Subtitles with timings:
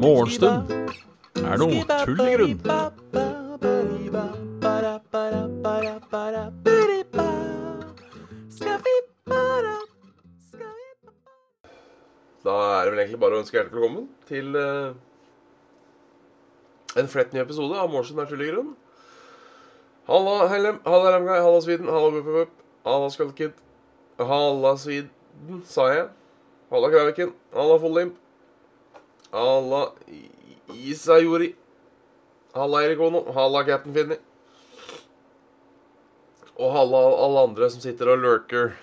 [0.00, 0.72] Morgenstund
[1.38, 2.56] er noe tull i grunn.
[12.40, 14.96] Da er det vel egentlig bare å ønske hjertelig velkommen til uh,
[16.98, 18.72] en flett ny episode av Morgenstund er tull i grunn.
[20.10, 22.56] Halla Hellem, halla Ramguy, halla Sweden, halla Bup-Bup,
[22.94, 23.52] halla Skullkid,
[24.18, 26.08] halla Sweden, sa jeg.
[26.70, 28.18] Halla Kraviken, halla Follimp,
[29.32, 29.84] halla
[30.74, 31.54] Isayori,
[32.54, 34.20] halla Erik Ono, halla Captain Finni.
[36.60, 38.74] Og halla alle andre som sitter og lurker.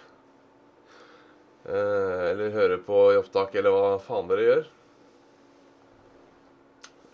[1.67, 4.65] Eh, eller hører på i opptak, eller hva faen dere gjør.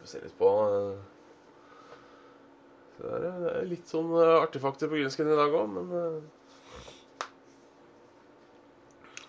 [0.04, 0.94] Vi ser litt på eh,
[3.00, 6.18] Det er, er litt sånn eh, artefakter på Greenskin i dag òg, men eh,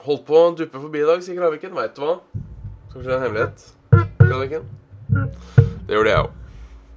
[0.05, 1.73] Holdt på å duppe forbi i dag, sier Kraviken.
[1.73, 2.19] Veit du hva?
[2.91, 3.63] Skal vi se en hemmelighet?
[4.21, 4.67] Kraviken?
[5.89, 6.35] Det gjorde jeg òg.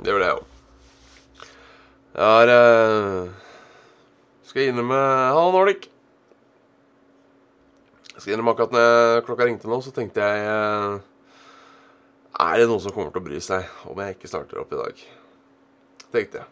[0.01, 1.45] Det gjorde jeg òg.
[2.17, 3.29] Jeg er eh,
[4.49, 5.87] Skal innrømme Halla, Nordic.
[8.11, 10.97] Jeg skal innrømme akkurat når klokka ringte nå, så tenkte jeg eh,
[12.43, 14.81] Er det noen som kommer til å bry seg om jeg ikke starter opp i
[14.81, 15.07] dag?
[16.11, 16.51] Tenkte jeg.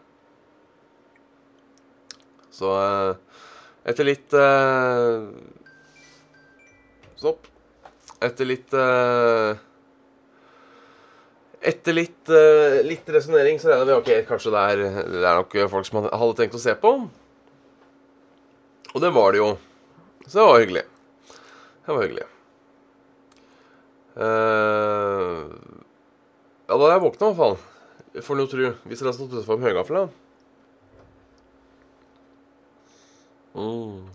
[2.56, 3.44] Så eh,
[3.92, 5.20] etter litt eh,
[7.16, 7.48] Stopp.
[8.22, 9.56] Etter litt uh,
[11.66, 15.56] Etter litt, uh, litt resonnering så regner vi ok, kanskje det er, det er nok
[15.72, 16.92] folk som hadde tenkt å se på.
[18.92, 19.48] Og det var det jo.
[20.26, 20.84] Så det var hyggelig.
[21.86, 22.28] Det var hyggelig.
[24.16, 25.42] Uh,
[26.66, 27.58] ja, da hadde jeg våkna, i hvert fall.
[28.24, 28.64] For noe tru.
[28.88, 30.06] Hvis dere hadde stått utenfor med høygafla.
[33.56, 34.06] Mm.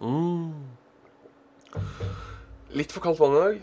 [0.00, 0.71] Mm.
[2.72, 3.60] Litt for kaldt vann i dag.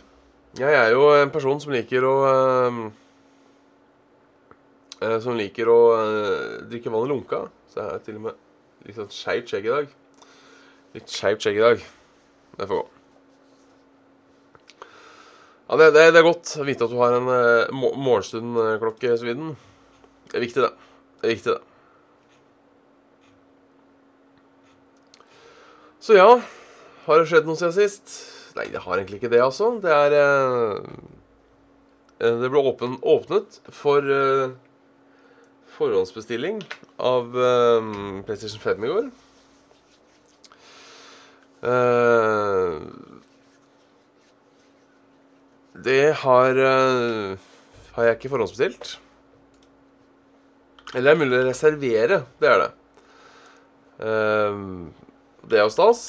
[0.60, 2.78] Jeg er jo en person som liker å eh,
[5.06, 7.44] eh, Som liker å eh, drikke vann i lunka.
[7.70, 9.92] Så jeg har til og med litt sånn skeivt skjegg i dag.
[10.98, 11.84] Litt skeivt skjegg i dag.
[12.58, 12.88] Det får gå.
[15.70, 19.52] Ja, det, det, det er godt å vite at du har en uh, morgenstundklokke, Sviden.
[20.32, 20.72] Det er viktig, det.
[21.22, 21.62] Det er viktig, det.
[26.02, 26.40] Så ja,
[27.06, 28.14] har det skjedd noe siden sist?
[28.58, 29.72] Nei, det har egentlig ikke det, altså.
[29.84, 30.80] Det er eh,
[32.20, 34.56] eh, Det ble åpen, åpnet for eh,
[35.78, 36.62] forhåndsbestilling
[37.00, 37.92] av eh,
[38.28, 39.12] PlayStation 5 i går.
[41.70, 42.80] Eh,
[45.90, 47.38] det har eh,
[47.96, 48.98] Har jeg ikke forhåndsbestilt.
[50.96, 52.20] Eller det er mulig å reservere.
[52.42, 52.70] Det er det.
[55.50, 56.02] Det er jo stas.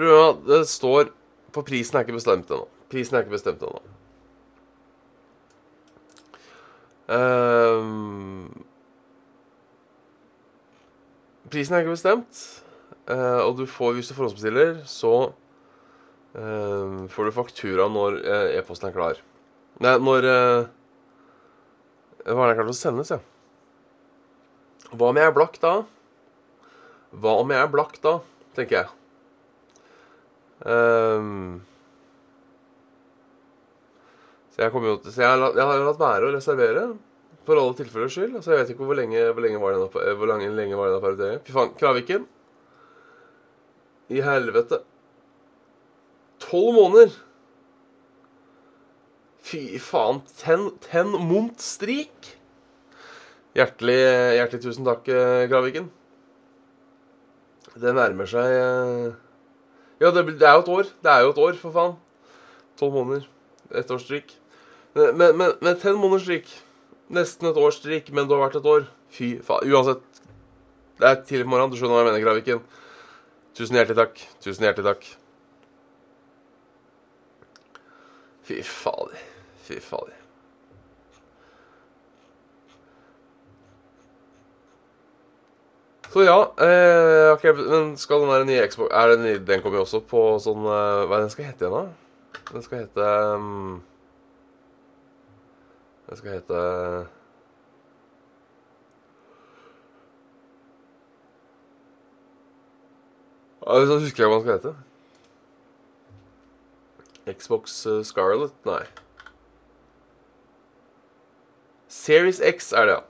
[0.00, 1.10] Problemet det står
[1.52, 2.66] For prisen er ikke bestemt ennå.
[2.90, 3.80] Prisen er ikke bestemt ennå.
[7.10, 8.52] Um,
[11.50, 12.42] prisen er ikke bestemt,
[13.10, 15.12] uh, og du får, hvis du forhåndsbestiller, så
[16.38, 19.18] uh, får du faktura når uh, e-posten er klar.
[19.82, 20.70] Nei, når uh,
[22.30, 23.18] Hva er det klart å sendes, ja.
[24.94, 25.74] Hva om jeg er blakk da?
[27.10, 28.20] Hva om jeg er blakk da,
[28.54, 28.94] tenker jeg.
[30.68, 31.60] Ehm,
[34.50, 36.84] så jeg, jo så jeg, har, jeg har latt være å reservere
[37.46, 38.34] for alle tilfellers skyld.
[38.36, 40.90] Altså jeg vet ikke hvor lenge, hvor lenge var denne, pa- hvor lenge, lenge var
[40.90, 41.40] denne perioden.
[41.46, 42.26] Fy faen, Kraviken.
[44.10, 44.80] I helvete.
[46.42, 47.14] Tolv måneder!
[49.46, 50.20] Fy faen.
[50.40, 52.34] Ten, ten mont strik!
[53.56, 53.96] Hjertelig,
[54.36, 55.88] hjertelig tusen takk, eh, Kraviken.
[57.80, 59.16] Det nærmer seg eh,
[60.00, 60.90] Ja, det, det er jo et år.
[61.04, 61.96] Det er jo et år, for faen.
[62.80, 63.26] Tolv måneder.
[63.76, 64.32] Ett års strikk.
[64.96, 66.52] Men, men, men, ten måneders strikk.
[67.12, 68.86] Nesten et års strikk, men du har vært et år.
[69.12, 69.68] Fy faen.
[69.68, 70.22] Uansett.
[71.00, 71.72] Det er tidlig på morgenen.
[71.72, 72.64] Du skjønner hva jeg mener, Graviken.
[73.56, 74.24] Tusen hjertelig takk.
[74.44, 75.10] Tusen hjertelig takk.
[78.50, 79.20] Fy fader.
[79.66, 80.19] Fy fader.
[86.10, 89.86] Så ja eh, ok, Men skal den der nye Xbox er den, den kommer jo
[89.86, 92.42] også på sånn eh, Hva er den skal hete igjen, da?
[92.50, 93.06] Den skal hete
[93.38, 93.80] um,
[96.08, 96.62] Den skal hete
[103.70, 104.72] Jeg husker jeg hva den skal hete.
[107.38, 107.74] Xbox
[108.08, 108.08] Scarlett?
[108.08, 108.54] Scarlet?
[108.66, 108.82] Nei.
[111.90, 113.09] Series X er det, ja.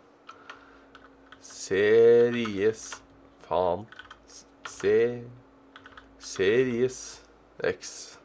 [1.71, 3.03] Series
[3.47, 3.87] Faen.
[4.67, 5.23] Se,
[6.19, 7.23] Series
[7.63, 8.19] X.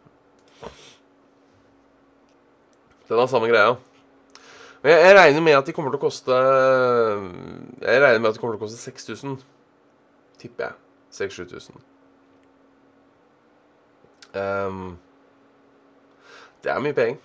[3.09, 3.75] Den har samme greia.
[4.81, 6.39] Men jeg, jeg regner med at de kommer til å koste
[7.85, 9.37] Jeg regner med at de kommer til å koste 6000.
[10.41, 10.81] Tipper jeg.
[11.13, 11.85] 6000-7000.
[14.41, 14.97] Um,
[16.65, 17.21] det er mye penger.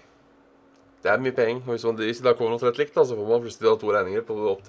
[1.01, 1.65] Det er mye penger.
[1.65, 4.29] Hvis, hvis det da kommer noe likt, da, så får man plutselig da to regninger
[4.29, 4.67] på opp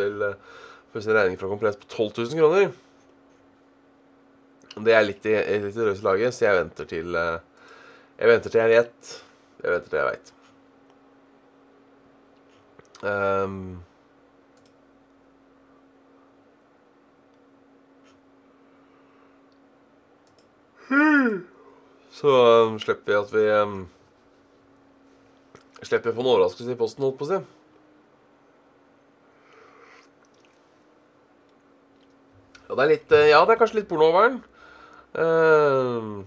[0.92, 2.72] Plutselig en regning fra Komplett på 12 000 kroner.
[4.82, 8.76] Det er litt i, litt i laget, så jeg venter til Jeg venter til jeg
[8.76, 9.16] vet.
[9.64, 10.34] Jeg venter til jeg veit.
[13.02, 13.84] Um,
[22.12, 22.28] så
[22.68, 23.80] um, slipper vi at vi um,
[25.82, 27.40] Slipper å få en overraskelse i posten, holdt på å si.
[32.72, 34.38] Ja, det er litt Ja, det er kanskje litt porno over den.
[35.12, 36.24] Uh,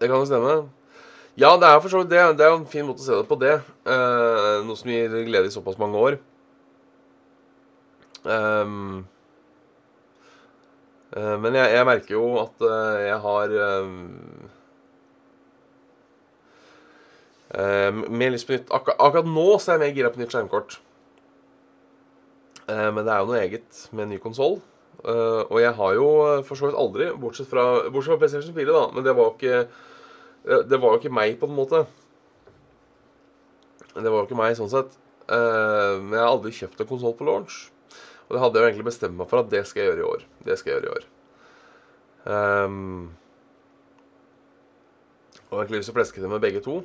[0.00, 0.56] det kan jo stemme.
[1.38, 2.24] Ja, det er for så vidt det.
[2.40, 3.60] Det er jo en fin måte å se det på, det.
[3.86, 6.18] Uh, noe som gir glede i såpass mange år.
[8.26, 9.06] Um,
[11.14, 12.68] uh, men jeg, jeg, merker jo at
[13.06, 13.58] jeg har
[17.52, 20.82] mer lyst på nytt Akkur Akkurat nå så er jeg mer gira på nytt skjermkort.
[22.68, 24.60] Men det er jo noe eget med en ny konsoll.
[25.02, 26.06] og jeg har jo
[26.46, 29.34] for så vidt aldri, bortsett fra, bortsett fra PlayStation 4, da, men det var jo
[29.34, 29.56] ikke
[30.48, 31.84] Eh, det var jo ikke meg, på en måte.
[33.92, 34.98] Det var jo ikke meg, sånn sett.
[35.28, 37.64] Eh, men jeg har aldri kjøpt en konsoll på launch.
[38.26, 40.10] Og det hadde jeg jo egentlig bestemt meg for at det skal jeg gjøre i
[40.10, 40.28] år.
[40.46, 41.08] Det skal jeg gjøre i år.
[42.22, 43.08] Um,
[45.50, 46.76] og egentlig lyst til å fleske det med begge to.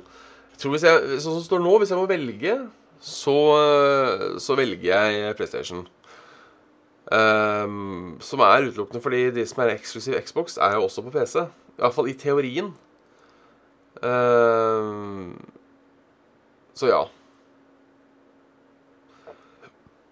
[0.50, 2.56] Jeg tror hvis jeg, Sånn som det står nå, hvis jeg må velge,
[3.00, 3.38] så,
[4.42, 5.86] så velger jeg PlayStation.
[7.08, 11.46] Um, som er utelukkende fordi de som er eksklusiv Xbox, er jo også på PC.
[11.78, 12.72] Iallfall i teorien.
[14.02, 15.38] Um,
[16.74, 17.00] så ja.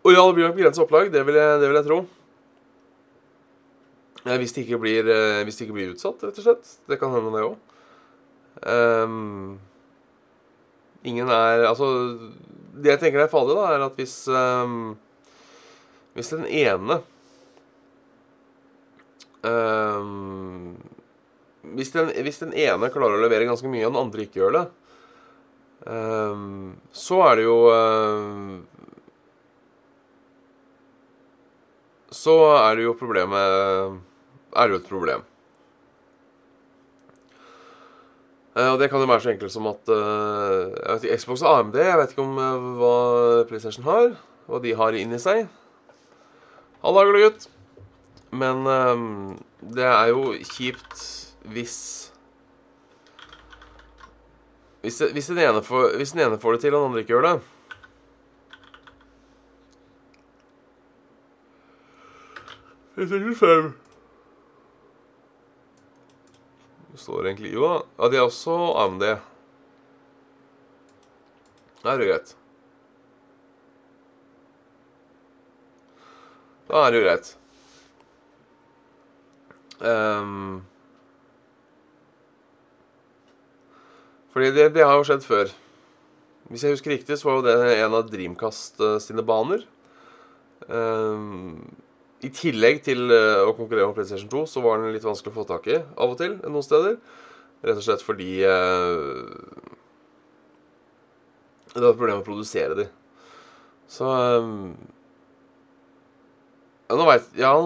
[0.06, 1.12] Og ja, det blir nok begrenset opplag.
[1.12, 2.00] Det vil jeg, det vil jeg tro.
[4.26, 6.76] Eh, hvis, det ikke blir, eh, hvis det ikke blir utsatt, rett og slett.
[6.88, 7.56] Det kan hende, det òg.
[8.56, 9.58] Um, ehm,
[11.04, 11.84] ingen er Altså,
[12.76, 14.96] det jeg tenker er farlig, da, er at hvis um,
[16.17, 17.00] Hvis den ene
[19.44, 20.75] um,
[21.76, 24.55] hvis den, hvis den, ene klarer å levere ganske mye, og den andre ikke gjør
[24.55, 24.64] det,
[25.90, 27.58] um, så er det jo
[32.17, 33.99] Så er det jo problemet
[34.56, 35.25] Er det jo et problem.
[35.26, 35.32] Uh,
[38.56, 41.58] og det kan jo være så enkelt som at uh, jeg vet ikke, Xbox og
[41.58, 42.96] AMD Jeg vet ikke om uh, hva
[43.50, 44.14] PlayStation har,
[44.48, 45.44] hva de har inni seg.
[46.80, 47.48] Halla, gutt.
[48.36, 48.66] Men
[49.76, 51.04] det er jo kjipt
[51.52, 51.76] hvis
[54.86, 57.22] hvis, hvis, den får, hvis den ene får det til, og den andre ikke gjør
[57.26, 57.40] det
[62.96, 63.85] Det
[67.00, 67.78] står egentlig Jo da.
[67.98, 69.04] Ja, de er også AMD.
[71.82, 72.32] Da er det greit.
[76.66, 77.28] Da er det jo greit.
[79.76, 80.64] Um,
[84.32, 85.52] Fordi det, det, har jo skjedd før.
[86.50, 89.62] Hvis jeg husker riktig, så var jo det en av Dreamcast sine baner.
[90.66, 91.62] Um,
[92.25, 95.37] I tillegg til uh, å konkurrere med PlayStation 2, så var den litt vanskelig å
[95.37, 96.96] få tak i av og til noen steder.
[97.66, 99.73] Rett og slett fordi eh,
[101.73, 102.87] det var et problem å produsere de.
[103.90, 104.52] Så eh,
[106.87, 107.56] Ja, nå veit Ja.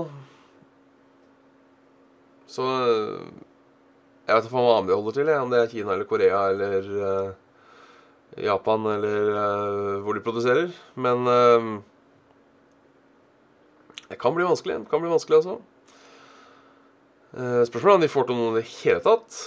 [2.50, 3.20] Så uh,
[4.26, 7.28] jeg vet ikke hva AMD holder til, om det er Kina eller Korea eller eh,
[8.46, 10.72] Japan eller uh, hvor de produserer.
[10.98, 11.28] Men
[14.10, 14.82] det kan bli vanskelig.
[14.82, 15.58] Det kan bli vanskelig, altså.
[17.70, 19.40] spørsmålet er om de får til noe i det hele tatt.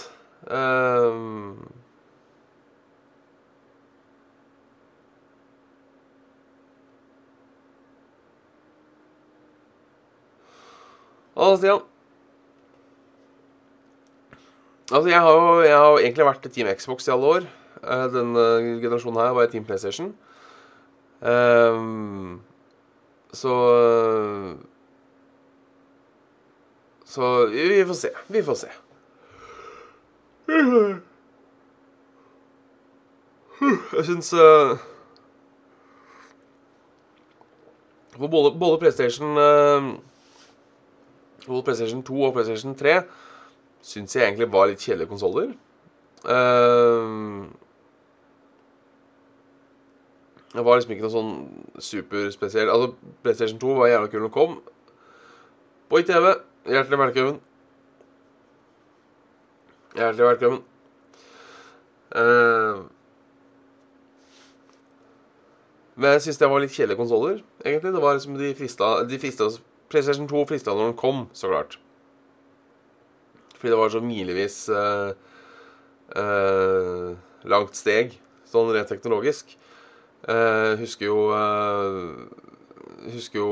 [11.36, 11.82] Altså, Stian.
[14.92, 17.46] Altså, jeg har jo jeg har egentlig vært Team Xbox i alle år.
[17.84, 18.44] Uh, denne
[18.82, 20.12] generasjonen her var jeg Team PlayStation.
[21.20, 22.42] Um,
[23.34, 23.56] så
[27.04, 28.10] Så vi får se.
[28.26, 28.70] Vi får se.
[33.94, 34.74] Jeg syns uh,
[38.14, 39.94] For både, både PlayStation uh,
[41.46, 43.02] både PlayStation 2 og PlayStation 3
[43.84, 45.50] syns jeg egentlig var litt kjedelige konsoller.
[46.24, 47.44] Uh,
[50.54, 51.32] det var liksom ikke noe sånn
[51.82, 52.92] superspesiell Altså,
[53.24, 54.52] PlayStation 2 var jævla kul når den kom.
[55.90, 56.28] På ITV.
[56.70, 57.40] Hjertelig velkommen.
[59.98, 60.60] Hjertelig velkommen.
[62.14, 62.86] Uh,
[65.98, 67.90] men jeg syns det var litt kjedelige konsoller, egentlig.
[67.96, 69.50] Det var liksom de frista, de frista
[69.90, 71.78] PlayStation 2 frista når den kom, så klart.
[73.58, 75.10] Fordi det var så milevis uh,
[76.14, 77.10] uh,
[77.50, 78.14] langt steg,
[78.50, 79.56] sånn rent teknologisk.
[80.24, 81.18] Uh, husker jo
[83.12, 83.48] Husker jo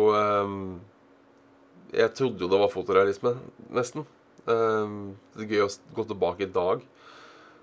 [1.93, 3.35] Jeg trodde jo det var fotorealisme,
[3.69, 4.07] nesten.
[4.47, 6.81] det er gøy å gå tilbake i dag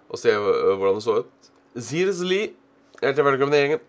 [0.09, 1.49] og se hvordan det så ut.
[1.77, 2.39] Seriously,
[3.01, 3.81] hjertelig velkommen i gjengen.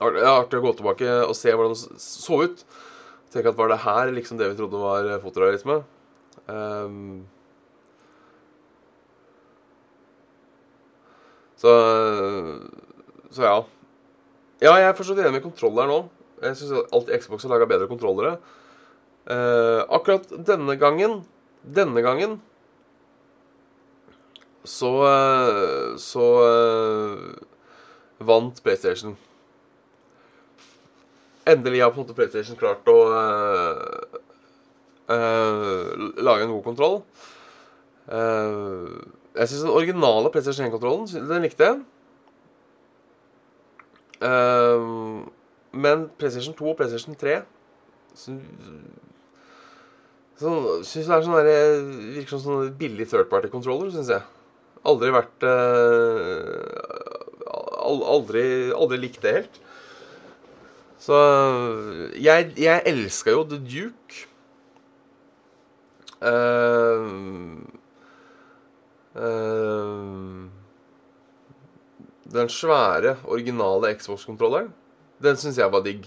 [0.00, 2.64] Det er artig å gå tilbake og se hvordan det så ut.
[3.32, 5.82] Tenk at var det her liksom det vi trodde var fotorealisme?
[6.50, 7.26] Um,
[11.60, 11.74] så
[13.30, 13.56] Så ja.
[14.60, 16.00] Ja, jeg er forstått enig med kontrolleren nå.
[16.40, 18.36] Jeg syns alltid Xbox har laga bedre kontrollere.
[19.30, 21.20] Eh, akkurat denne gangen
[21.60, 22.38] Denne gangen
[24.64, 27.36] så uh, Så uh,
[28.18, 29.16] vant PlayStation
[31.48, 34.18] endelig har på en måte PlayStation klart å uh,
[35.10, 36.98] uh, lage en god kontroll.
[38.06, 39.00] Uh,
[39.34, 41.80] jeg syns den originale PlayStation 1-kontrollen den likte jeg.
[44.20, 47.38] Men PlayStation 2 og PlayStation 3
[48.18, 48.34] så,
[50.36, 50.50] så,
[50.84, 51.78] synes det er sånn der,
[52.18, 54.26] virker som sånn billig third party-controller, syns jeg.
[54.90, 55.46] Aldri vært
[57.80, 58.44] Aldri,
[58.76, 59.56] aldri likt det helt.
[61.00, 61.16] Så
[62.20, 64.26] jeg, jeg elska jo The Duke.
[66.20, 67.64] Uh,
[69.16, 70.59] uh,
[72.30, 74.70] den svære, originale Xbox-kontrolleren,
[75.22, 76.06] den syns jeg var digg.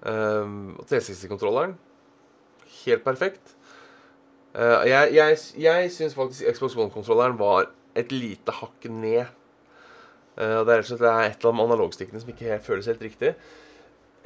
[0.00, 1.74] Og 360-kontrolleren
[2.84, 3.56] helt perfekt.
[4.54, 9.28] Uh, jeg jeg, jeg syns faktisk Xbox One-kontrolleren var et lite hakk ned.
[10.38, 13.04] Uh, det er rett og slett et eller annet med analogstikkene som ikke føles helt
[13.04, 13.34] riktig.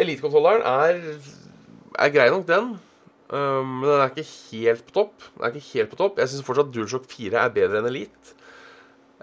[0.00, 1.02] Elitekontrolleren er,
[1.98, 2.74] er grei nok, den.
[3.28, 5.28] Um, men den er ikke helt på topp.
[5.34, 8.34] Den er ikke helt på topp Jeg syns fortsatt DualShock 4 er bedre enn Elite.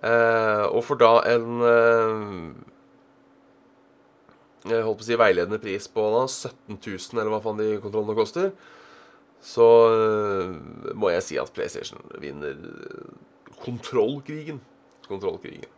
[0.01, 2.55] Uh, og for da en uh,
[4.65, 7.67] Jeg holdt på å si veiledende pris på da, 17 000, eller hva faen de
[7.84, 8.50] kontrollene koster,
[9.41, 10.50] så uh,
[10.98, 12.58] må jeg si at PlayStation vinner
[13.62, 14.62] kontrollkrigen.
[15.08, 15.70] Kontrollkrigen.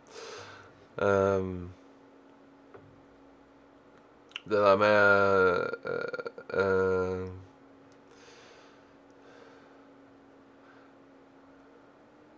[0.96, 1.72] Um,
[4.44, 5.00] det der med
[5.88, 7.28] uh, uh,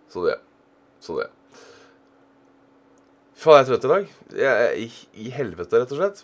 [0.08, 0.34] Så det.
[1.00, 1.26] Så det.
[3.36, 4.12] Faen, jeg er trøtt i dag.
[4.40, 4.84] Jeg er i,
[5.20, 6.22] i helvete, rett og slett.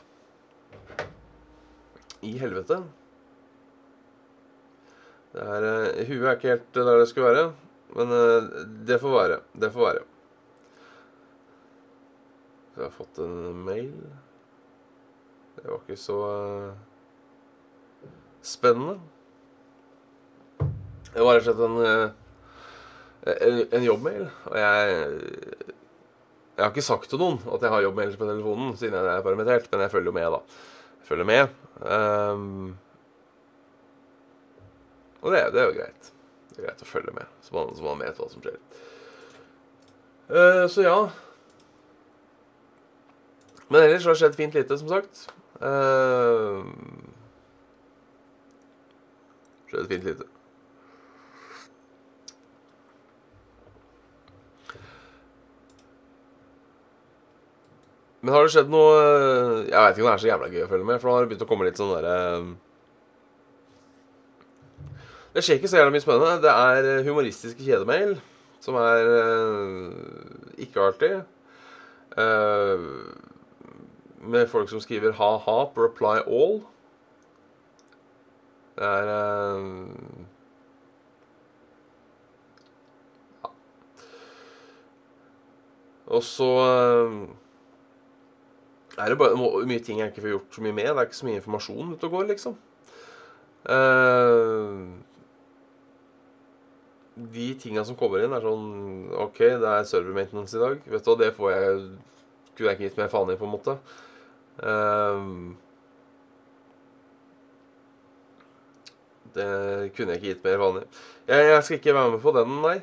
[2.24, 2.78] I helvete.
[5.34, 7.44] Det er, uh, Huet er ikke helt der det skulle være,
[7.98, 8.48] men uh,
[8.88, 9.36] det får være.
[9.60, 10.06] Det får være.
[12.72, 13.92] Jeg har fått en mail.
[15.58, 18.08] Det var ikke så uh,
[18.40, 18.96] spennende.
[21.12, 21.76] Det var rett og slett en,
[23.36, 25.61] en, en jobbmail, og jeg
[26.52, 29.24] Jeg har ikke sagt til noen at jeg har jobbmail på telefonen siden jeg er
[29.24, 30.40] permittert, men jeg følger jo med, da.
[31.00, 31.54] Jeg følger med.
[31.80, 32.74] Um,
[35.22, 36.10] og det, det, er jo greit.
[36.50, 38.58] Det er greit å følge med, så man, så man vet hva som skjer.
[40.28, 40.98] Uh, så ja.
[43.72, 45.24] Men ellers har det skjedd fint lite, som sagt.
[45.56, 46.68] Uh,
[49.72, 50.31] skjedd fint lite.
[58.22, 58.90] Men har det skjedd noe
[59.66, 61.24] Jeg vet ikke om det er så jævla gøy å følge med, for nå har
[61.24, 62.18] det begynt å komme litt sånn derre
[65.32, 66.42] Det skjer ikke så jævla mye spennende.
[66.44, 68.18] Det er humoristiske kjedemail,
[68.60, 69.06] som er
[70.60, 71.12] ikke artig.
[74.22, 76.60] Med folk som skriver ha-ha på reply all.
[78.76, 79.08] Det er
[83.40, 83.50] Ja.
[86.12, 86.52] Og så
[88.98, 90.90] er det bare mye ting jeg ikke får gjort så mye med.
[90.90, 92.58] Det er ikke så mye informasjon ute og går, liksom.
[93.62, 94.76] Uh,
[97.32, 98.70] de tinga som kommer inn, er sånn
[99.22, 100.78] OK, det er server maintenance i dag.
[100.84, 101.84] Vet du hva, det får jeg
[102.52, 103.74] Kunne jeg ikke gitt mer faen i, på en måte.
[104.60, 105.54] Um,
[109.34, 110.82] Det kunne jeg ikke gitt mer vanlig.
[111.28, 112.78] Jeg, jeg skal ikke være med på den, nei.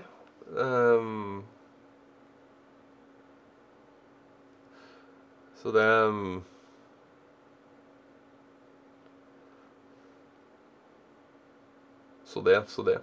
[5.59, 5.87] Så det
[12.29, 12.99] Så det, så det.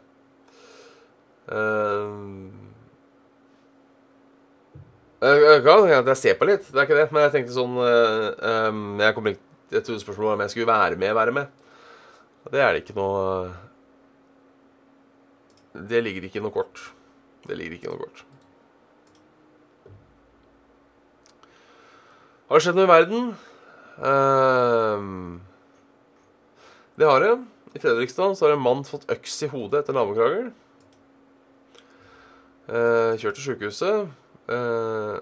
[1.51, 2.53] Ehm.
[5.21, 7.09] jeg, kan jeg ser på litt, det er ikke det.
[7.11, 9.43] Men jeg tenkte sånn eh, Jeg kom ikke
[9.75, 11.65] Jeg trodde spørsmålet var om jeg skulle være med, være med.
[12.53, 13.51] Det er det ikke noe
[15.75, 16.87] Det ligger ikke noe kort.
[17.47, 18.23] Det ligger ikke noe kort.
[22.47, 23.31] Har det skjedd noe i verden?
[24.07, 25.41] Ehm,
[26.95, 27.33] det har det.
[27.75, 30.53] I Fredrikstad så har en mann fått øks i hodet etter nabokrangel.
[32.67, 34.09] Uh, kjørt til sjukehuset.
[34.51, 35.19] Uh,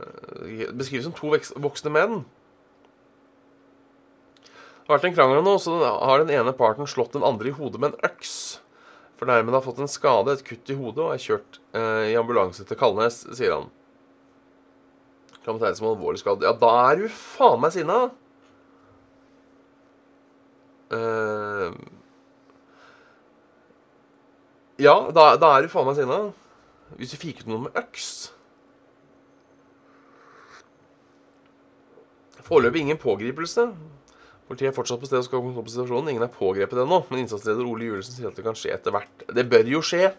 [0.76, 2.23] beskrives som to voksne menn.
[4.85, 7.57] Det har vært en krangel nå, så har den ene parten slått den andre i
[7.57, 8.61] hodet med en øks.
[9.16, 12.66] Fornærmede har fått en skade, et kutt i hodet, og er kjørt eh, i ambulanse
[12.69, 13.71] til Kalnes, sier han.
[15.45, 16.45] Kan betegnes som alvorlig skadd.
[16.45, 17.99] Ja, da er du faen meg sinna!
[20.95, 21.75] Uh,
[24.81, 26.21] ja, da, da er du faen meg sinna.
[26.97, 28.09] Hvis du fikk ut noen med øks.
[32.45, 33.69] Foreløpig ingen pågripelse.
[34.49, 36.11] Politiet er fortsatt på stedet og skal komme på situasjonen.
[36.13, 39.25] Ingen er pågrepet ennå, men innsatsleder Ole Julesen sier at det kan skje etter hvert.
[39.33, 40.11] Det bør jo skje.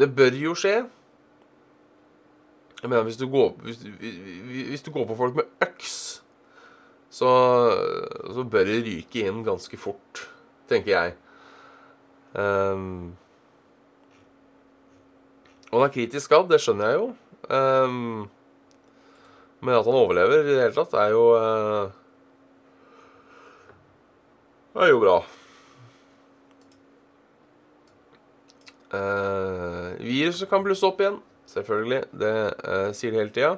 [0.00, 0.78] Det bør jo skje.
[2.82, 3.82] Jeg mener, hvis du går, hvis,
[4.70, 6.22] hvis du går på folk med øks,
[7.10, 7.30] så,
[8.34, 10.22] så bør det ryke inn ganske fort,
[10.70, 11.16] tenker jeg.
[12.32, 13.16] Um,
[15.70, 17.08] og han er kritisk skadd, det skjønner jeg jo.
[17.50, 18.30] Um,
[19.60, 21.90] men at han overlever i det hele tatt, er jo uh,
[24.80, 25.18] er jo bra.
[28.90, 31.20] Uh, viruset kan blusse opp igjen,
[31.52, 32.04] selvfølgelig.
[32.22, 33.56] Det eh, sier de hele tida.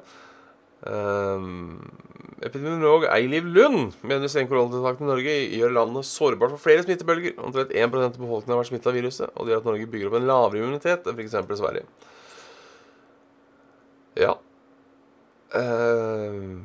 [2.43, 7.37] epidemiolog Eiliv Lund mener strenge koronatiltakene i Norge gjør landet sårbart for flere smittebølger.
[7.39, 10.11] Omtrent 1% av befolkningen har vært smittet av viruset, og det gjør at Norge bygger
[10.11, 11.39] opp en lavere immunitet enn f.eks.
[11.63, 11.87] Sverige.
[14.19, 14.35] Ja.
[15.55, 16.59] Uh,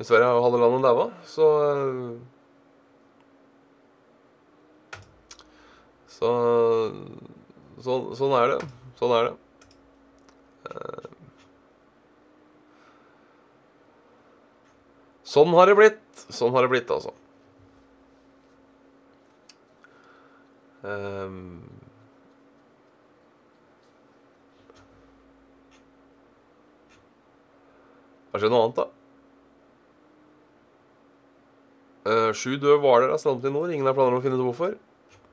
[0.00, 2.10] Sverige har jo halve landet daua, så eh,
[6.20, 6.30] Så
[7.80, 8.58] sånn, sånn er det.
[8.98, 9.36] Sånn er det.
[15.30, 16.22] Sånn har det blitt.
[16.32, 17.12] Sånn har det blitt, altså.
[20.80, 21.60] Um,
[28.30, 28.86] Hva noe annet, da?
[32.00, 33.72] Uh, sju døde hvaler er strandet i nord.
[33.74, 34.76] Ingen har planer om å finne ut hvorfor.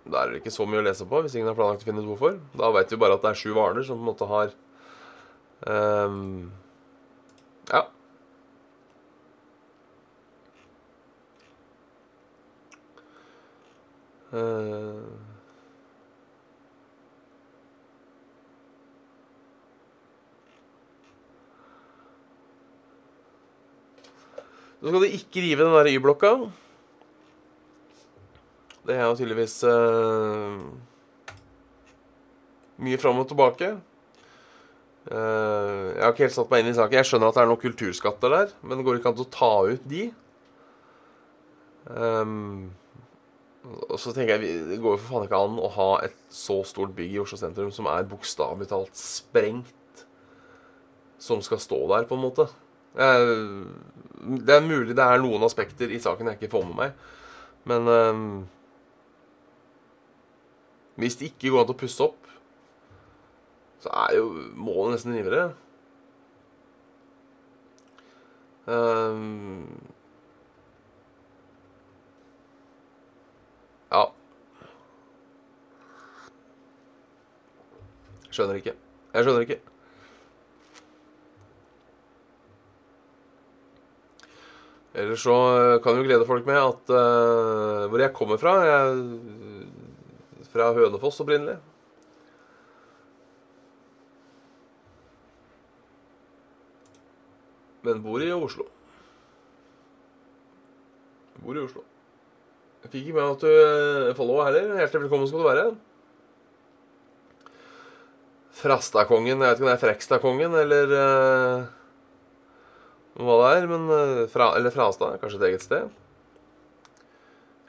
[0.08, 2.02] Da er det ikke så mye å lese på hvis ingen har planlagt å finne
[2.04, 2.40] ut hvorfor.
[2.58, 4.54] Da vet vi bare at det er sju hvaler som på en måte har
[5.66, 6.52] ehm,
[7.72, 7.82] Ja.
[24.78, 26.30] Nå Så skal de ikke rive den der Y-blokka.
[28.88, 30.62] Det er jo tydeligvis uh,
[32.80, 33.74] mye fram og tilbake.
[35.08, 37.00] Eh, jeg har ikke helt satt meg inn i saken.
[37.00, 39.54] Jeg skjønner at det er noen kulturskatter der, men det går ikke an å ta
[39.70, 40.10] ut de.
[41.88, 42.74] Um,
[43.88, 46.60] og så tenker jeg, det går jo for faen ikke an å ha et så
[46.68, 50.04] stort bygg i Oslo sentrum som er bokstavelig talt sprengt,
[51.24, 52.50] som skal stå der, på en måte.
[52.98, 57.02] Det er mulig det er noen aspekter i saken jeg ikke får med meg,
[57.70, 58.30] men um,
[60.98, 62.28] hvis det ikke går an å pusse opp,
[63.80, 65.54] så er jo målet nesten rimeligere.
[68.68, 69.68] Ehm,
[73.92, 74.04] ja.
[78.30, 78.76] Skjønner ikke.
[79.14, 79.62] Jeg skjønner ikke.
[84.98, 88.78] Ellers så eh, kan vi glede folk med at uh, hvor jeg kommer fra Jeg
[88.88, 91.60] er fra Hønefoss opprinnelig.
[97.88, 98.66] Men bor i Oslo.
[101.40, 101.84] Bor i Oslo.
[102.84, 104.74] Jeg fikk ikke med at du eh, follow heller.
[104.82, 105.68] Hjertelig velkommen skal du være.
[108.58, 109.38] Frastakongen.
[109.38, 111.68] Jeg vet ikke om det er Frekstakongen eller uh,
[113.22, 113.70] hva det er.
[113.72, 115.20] Men uh, fra, Eller Frastad.
[115.22, 115.88] Kanskje et eget sted.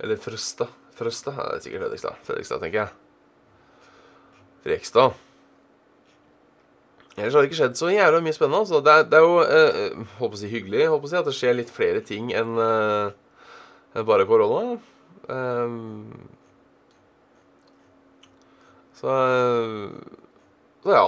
[0.03, 0.71] Eller Frøsta.
[0.99, 1.35] Frøsta?
[1.37, 2.21] Ja, det er sikkert Fredrikstad.
[2.27, 2.95] Fredrikstad, tenker jeg.
[4.67, 5.28] Frekstad.
[7.19, 8.63] Ellers har det ikke skjedd så jævla mye spennende.
[8.63, 8.81] Altså.
[8.85, 11.37] Det, er, det er jo eh, håper å si hyggelig håper å si, at det
[11.37, 14.79] skjer litt flere ting enn eh, bare korona.
[15.29, 16.29] Um,
[18.97, 19.89] så eh,
[20.85, 21.07] Så ja.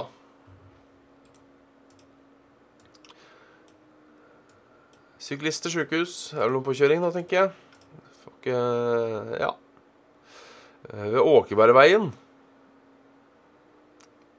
[5.21, 6.15] Syklist til sjukehus.
[6.35, 7.51] Er vel noe på kjøring nå, tenker jeg.
[8.23, 8.61] Får ikke
[9.39, 9.53] Ja.
[10.91, 12.11] Eh, Ved Åkebergveien.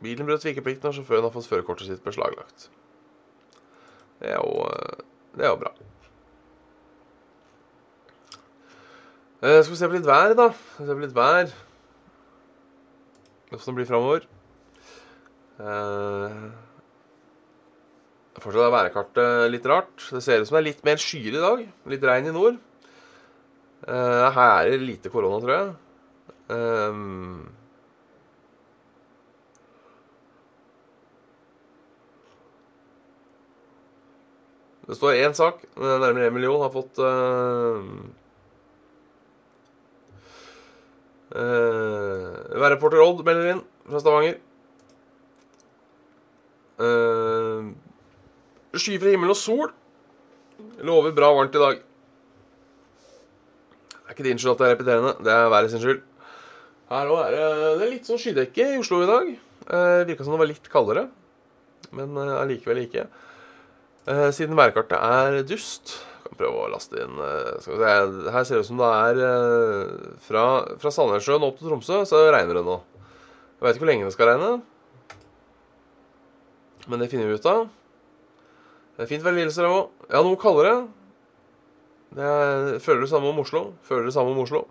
[0.03, 2.69] Bilen brøt vikeplikten, og sjåføren har fått førerkortet sitt beslaglagt.
[4.23, 5.03] Det er jo eh,
[5.37, 5.73] Det er jo bra.
[9.43, 10.51] Eh, skal vi se på litt vær, da.
[10.75, 11.55] Skal vi se på litt vær.
[13.53, 14.29] Åssen det blir framover.
[15.63, 16.37] Eh,
[18.43, 20.07] Fortsatt er værkartet litt rart.
[20.11, 21.65] Det ser ut som det er litt mer skyer i dag.
[21.93, 22.61] Litt regn i nord.
[23.87, 25.75] Eh, her er det lite korona, tror jeg.
[26.53, 27.51] Um,
[34.89, 35.63] det står én sak.
[35.79, 37.85] Nærmere én million har fått uh,
[41.37, 44.41] uh, Værreporter Odd melder inn fra Stavanger.
[46.83, 47.71] Uh,
[48.75, 49.71] Skyfri himmel og sol.
[50.83, 51.83] Lover bra varmt i dag.
[53.93, 55.17] Det er ikke din skyld at det er repeterende.
[55.23, 56.03] Det er været sin skyld.
[56.93, 57.45] Her òg er det,
[57.79, 59.35] det er litt sånn skydekke i Oslo i dag.
[59.71, 61.07] Uh, Virka som det var litt kaldere,
[61.95, 63.07] men allikevel uh, ikke.
[64.03, 65.93] Eh, siden værkartet er dust
[66.25, 68.89] Kan prøve å laste inn eh, skal vi se, Her ser det ut som det
[68.99, 69.93] er eh,
[70.27, 70.43] fra,
[70.83, 72.81] fra Sandnessjøen opp til Tromsø, så regner det nå.
[73.61, 74.51] Jeg vet ikke hvor lenge det skal regne.
[76.91, 77.69] Men det finner vi ut av.
[78.97, 79.95] Det er fint vær i Lillestrøm òg.
[80.11, 80.75] Ja, noe kaldere.
[82.13, 83.69] Det er, føler det samme om Oslo.
[83.87, 84.67] Føler det samme om Oslo.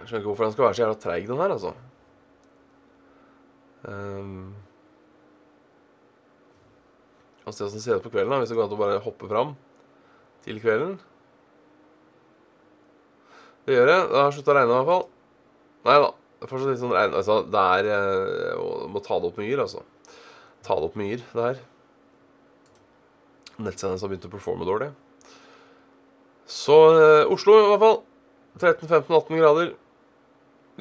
[0.00, 1.78] Jeg skjønner ikke hvorfor den skal være så jævla treig, den her, altså.
[3.86, 4.54] Um,
[7.44, 9.02] kan se åssen det ser ut på kvelden, da, hvis det går an å bare
[9.04, 9.52] hoppe fram
[10.42, 10.96] til kvelden.
[13.66, 14.08] Det gjør jeg.
[14.10, 15.06] Det har slutta å regne, i hvert fall.
[15.86, 16.10] Nei da.
[16.36, 17.14] Det er fortsatt litt sånn regn...
[17.16, 19.80] Altså, det er Jeg Må ta det opp med yr, altså.
[20.66, 21.62] Ta det opp med yr, det her.
[23.56, 24.90] Nettsenderen har begynt å performe dårlig.
[26.50, 28.00] Så eh, Oslo, i hvert fall.
[28.60, 29.72] 13-15-18 grader.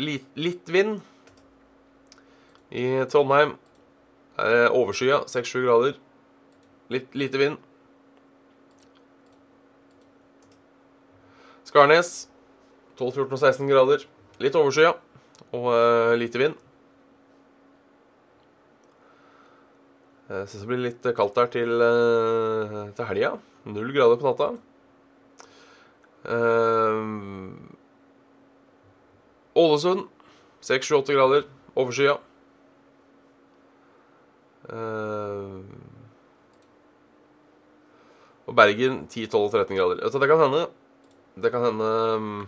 [0.01, 0.99] Litt, litt vind.
[2.71, 3.55] I Trondheim
[4.41, 5.97] er det overskya, 6-7 grader.
[6.89, 7.57] Litt lite vind.
[11.65, 12.27] Skarnes
[12.99, 14.05] 12-14-16 grader.
[14.43, 14.93] Litt overskya
[15.55, 16.55] og uh, lite vind.
[20.25, 23.35] Jeg syns det blir litt kaldt der til, uh, til helga.
[23.69, 24.51] Null grader på natta.
[26.25, 27.53] Uh,
[29.55, 30.07] Ålesund
[30.65, 31.45] 6-7-8 grader.
[31.75, 32.17] Overskya.
[34.69, 35.61] Uh,
[38.45, 40.01] og Bergen 10-12-13 grader.
[40.03, 40.63] Vet det kan hende
[41.35, 42.47] Det kan hende um,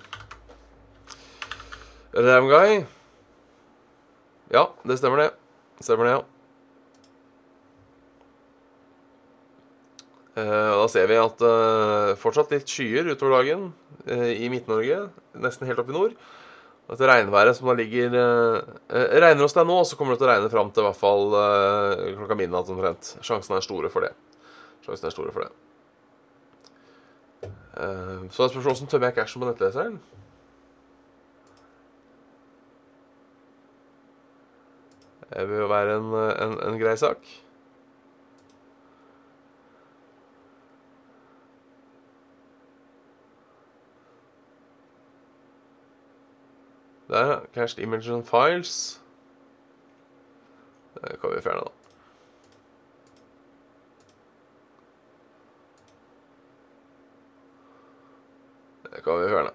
[2.14, 2.86] Ramguy
[4.54, 5.30] Ja, det stemmer det.
[5.82, 6.24] Stemmer det, ja.
[10.38, 13.72] Uh, da ser vi at uh, fortsatt litt skyer utover dagen
[14.06, 15.08] uh, i Midt-Norge,
[15.42, 16.14] nesten helt opp i nord.
[16.88, 20.30] Dette regnværet som da ligger eh, eh, Regner hos deg nå, så kommer det til
[20.30, 23.10] å regne fram til i hvert fall eh, klokka midnatt omtrent.
[23.20, 24.14] Sjansene er store for det.
[24.86, 25.52] Sjansene er store for det.
[27.44, 30.00] Eh, så er spørsmålet hvordan tømmer jeg cashen på nettleseren?
[35.28, 37.28] Det vil jo være en, en, en grei sak.
[47.18, 49.02] Der, cached images and files.
[50.94, 51.72] Det kan vi fjerne, da.
[58.96, 59.50] Det kan vi fjerne.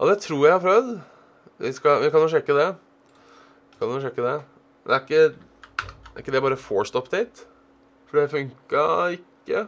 [0.00, 1.00] Ja, det tror jeg har prøvd.
[1.58, 2.68] Vi, skal, vi kan jo sjekke det.
[3.70, 4.42] Vi kan jo sjekke det.
[4.84, 5.51] Det er ikke
[6.14, 7.46] er ikke det bare forced update?
[8.08, 9.66] For det funka ikke.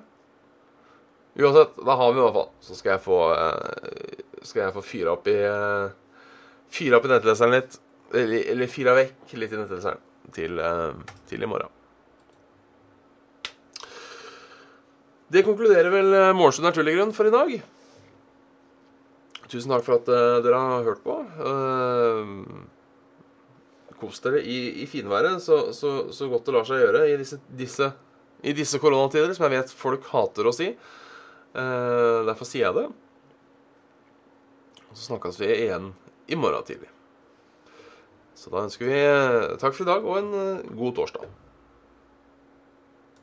[1.34, 2.50] Uansett, da har vi i hvert fall.
[2.62, 5.94] Så skal jeg få eh, Skal jeg få fyra opp i eh,
[6.74, 7.78] Fyra opp i nettleseren litt.
[8.14, 10.02] Eller, eller fyra vekk litt i nettleseren
[10.34, 11.72] til, eh, til i morgen.
[15.34, 17.56] Det konkluderer vel Morgenstund er grunn for i dag.
[19.48, 20.06] tusen takk for at
[20.44, 21.16] dere har hørt på.
[24.00, 27.38] Kos dere i, i finværet så, så, så godt det lar seg gjøre i disse,
[27.48, 27.90] disse,
[28.44, 30.72] i disse koronatider, som jeg vet folk hater å si.
[31.54, 32.88] Eh, derfor sier jeg det.
[34.88, 35.92] Og så snakkes vi igjen
[36.30, 36.90] i morgen tidlig.
[38.34, 41.30] Så da ønsker vi eh, takk for i dag og en eh, god torsdag.